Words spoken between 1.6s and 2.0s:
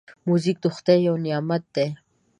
دی.